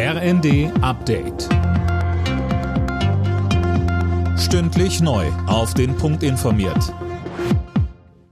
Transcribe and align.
RND 0.00 0.70
Update. 0.80 1.48
Stündlich 4.38 5.00
neu. 5.00 5.26
Auf 5.48 5.74
den 5.74 5.96
Punkt 5.96 6.22
informiert. 6.22 6.94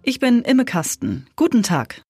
Ich 0.04 0.20
bin 0.20 0.42
Imme 0.42 0.64
Kasten. 0.64 1.26
Guten 1.34 1.64
Tag. 1.64 2.02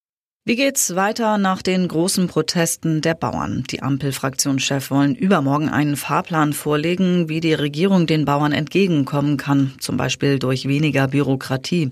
Wie 0.45 0.57
geht's 0.57 0.95
weiter 0.95 1.39
nach 1.39 1.63
den 1.63 1.89
großen 1.89 2.29
Protesten 2.29 3.01
der 3.01 3.15
Bauern? 3.15 3.65
Die 3.71 3.83
Ampelfraktionschef 3.83 4.91
wollen 4.91 5.15
übermorgen 5.15 5.71
einen 5.71 5.97
Fahrplan 5.97 6.53
vorlegen, 6.53 7.31
wie 7.31 7.41
die 7.41 7.55
Regierung 7.55 8.07
den 8.07 8.27
Bauern 8.27 8.53
entgegenkommen 8.53 9.39
kann, 9.39 9.73
zum 9.81 9.97
Beispiel 9.97 10.39
durch 10.39 10.69
weniger 10.69 11.09
Bürokratie. 11.09 11.91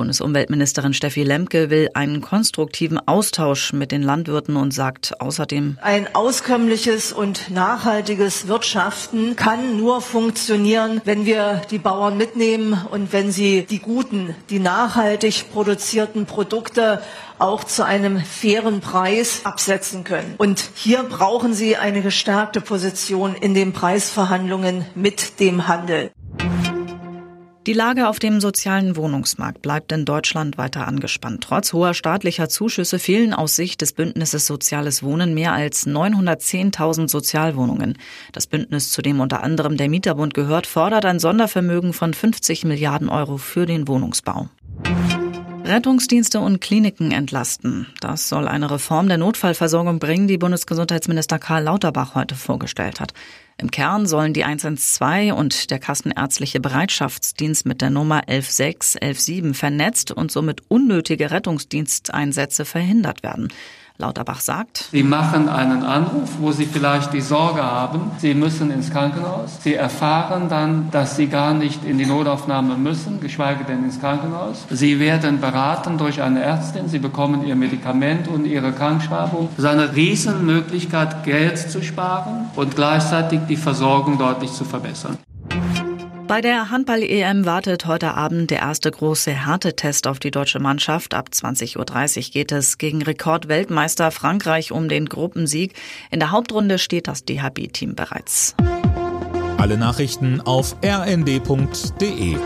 Bundesumweltministerin 0.00 0.94
Steffi 0.94 1.24
Lemke 1.24 1.68
will 1.68 1.90
einen 1.92 2.22
konstruktiven 2.22 2.98
Austausch 3.06 3.74
mit 3.74 3.92
den 3.92 4.02
Landwirten 4.02 4.56
und 4.56 4.72
sagt 4.72 5.20
außerdem, 5.20 5.76
ein 5.82 6.14
auskömmliches 6.14 7.12
und 7.12 7.50
nachhaltiges 7.50 8.48
Wirtschaften 8.48 9.36
kann 9.36 9.76
nur 9.76 10.00
funktionieren, 10.00 11.02
wenn 11.04 11.26
wir 11.26 11.60
die 11.70 11.76
Bauern 11.76 12.16
mitnehmen 12.16 12.80
und 12.90 13.12
wenn 13.12 13.30
sie 13.30 13.66
die 13.68 13.78
guten, 13.78 14.34
die 14.48 14.58
nachhaltig 14.58 15.52
produzierten 15.52 16.24
Produkte 16.24 17.02
auch 17.38 17.64
zu 17.64 17.84
einem 17.84 18.22
fairen 18.22 18.80
Preis 18.80 19.42
absetzen 19.44 20.04
können. 20.04 20.34
Und 20.38 20.70
hier 20.76 21.02
brauchen 21.02 21.52
sie 21.52 21.76
eine 21.76 22.00
gestärkte 22.00 22.62
Position 22.62 23.34
in 23.34 23.52
den 23.52 23.74
Preisverhandlungen 23.74 24.86
mit 24.94 25.40
dem 25.40 25.68
Handel. 25.68 26.10
Die 27.66 27.74
Lage 27.74 28.08
auf 28.08 28.18
dem 28.18 28.40
sozialen 28.40 28.96
Wohnungsmarkt 28.96 29.60
bleibt 29.60 29.92
in 29.92 30.06
Deutschland 30.06 30.56
weiter 30.56 30.88
angespannt. 30.88 31.44
Trotz 31.44 31.74
hoher 31.74 31.92
staatlicher 31.92 32.48
Zuschüsse 32.48 32.98
fehlen 32.98 33.34
aus 33.34 33.54
Sicht 33.54 33.82
des 33.82 33.92
Bündnisses 33.92 34.46
Soziales 34.46 35.02
Wohnen 35.02 35.34
mehr 35.34 35.52
als 35.52 35.86
910.000 35.86 37.10
Sozialwohnungen. 37.10 37.98
Das 38.32 38.46
Bündnis, 38.46 38.90
zu 38.92 39.02
dem 39.02 39.20
unter 39.20 39.42
anderem 39.42 39.76
der 39.76 39.90
Mieterbund 39.90 40.32
gehört, 40.32 40.66
fordert 40.66 41.04
ein 41.04 41.18
Sondervermögen 41.18 41.92
von 41.92 42.14
50 42.14 42.64
Milliarden 42.64 43.10
Euro 43.10 43.36
für 43.36 43.66
den 43.66 43.86
Wohnungsbau. 43.88 44.48
Rettungsdienste 45.70 46.40
und 46.40 46.60
Kliniken 46.60 47.12
entlasten. 47.12 47.86
Das 48.00 48.28
soll 48.28 48.48
eine 48.48 48.70
Reform 48.70 49.06
der 49.06 49.18
Notfallversorgung 49.18 50.00
bringen, 50.00 50.26
die 50.26 50.36
Bundesgesundheitsminister 50.36 51.38
Karl 51.38 51.62
Lauterbach 51.62 52.16
heute 52.16 52.34
vorgestellt 52.34 53.00
hat. 53.00 53.14
Im 53.56 53.70
Kern 53.70 54.06
sollen 54.06 54.32
die 54.32 54.44
112 54.44 55.32
und 55.32 55.70
der 55.70 55.78
Kassenärztliche 55.78 56.60
Bereitschaftsdienst 56.60 57.66
mit 57.66 57.82
der 57.82 57.90
Nummer 57.90 58.22
116, 58.26 59.00
117 59.00 59.54
vernetzt 59.54 60.10
und 60.10 60.32
somit 60.32 60.62
unnötige 60.68 61.30
Rettungsdiensteinsätze 61.30 62.64
verhindert 62.64 63.22
werden. 63.22 63.48
Lauterbach 64.00 64.40
sagt, 64.40 64.88
Sie 64.90 65.02
machen 65.02 65.48
einen 65.48 65.84
Anruf, 65.84 66.30
wo 66.40 66.52
Sie 66.52 66.66
vielleicht 66.66 67.12
die 67.12 67.20
Sorge 67.20 67.62
haben, 67.62 68.10
Sie 68.18 68.34
müssen 68.34 68.70
ins 68.70 68.90
Krankenhaus. 68.90 69.62
Sie 69.62 69.74
erfahren 69.74 70.48
dann, 70.48 70.90
dass 70.90 71.16
Sie 71.16 71.28
gar 71.28 71.54
nicht 71.54 71.84
in 71.84 71.98
die 71.98 72.06
Notaufnahme 72.06 72.76
müssen, 72.76 73.20
geschweige 73.20 73.64
denn 73.64 73.84
ins 73.84 74.00
Krankenhaus. 74.00 74.66
Sie 74.70 74.98
werden 74.98 75.40
beraten 75.40 75.98
durch 75.98 76.20
eine 76.22 76.40
Ärztin, 76.40 76.88
Sie 76.88 76.98
bekommen 76.98 77.46
Ihr 77.46 77.56
Medikament 77.56 78.26
und 78.28 78.46
Ihre 78.46 78.72
Krankschreibung. 78.72 79.48
Das 79.56 79.64
ist 79.64 79.70
eine 79.70 79.94
Riesenmöglichkeit, 79.94 81.24
Geld 81.24 81.58
zu 81.58 81.82
sparen 81.82 82.50
und 82.56 82.74
gleichzeitig 82.74 83.40
die 83.48 83.56
Versorgung 83.56 84.18
deutlich 84.18 84.52
zu 84.52 84.64
verbessern. 84.64 85.18
Bei 86.30 86.40
der 86.40 86.70
Handball-EM 86.70 87.44
wartet 87.44 87.86
heute 87.86 88.14
Abend 88.14 88.52
der 88.52 88.60
erste 88.60 88.88
große 88.88 89.32
Härtetest 89.32 90.06
auf 90.06 90.20
die 90.20 90.30
deutsche 90.30 90.60
Mannschaft. 90.60 91.12
Ab 91.12 91.30
20.30 91.32 91.76
Uhr 92.28 92.32
geht 92.32 92.52
es 92.52 92.78
gegen 92.78 93.02
Rekordweltmeister 93.02 94.12
Frankreich 94.12 94.70
um 94.70 94.88
den 94.88 95.06
Gruppensieg. 95.06 95.74
In 96.12 96.20
der 96.20 96.30
Hauptrunde 96.30 96.78
steht 96.78 97.08
das 97.08 97.24
DHB-Team 97.24 97.96
bereits. 97.96 98.54
Alle 99.58 99.76
Nachrichten 99.76 100.40
auf 100.40 100.76
rnd.de 100.84 102.36